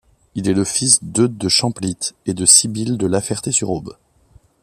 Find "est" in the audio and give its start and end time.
0.49-0.55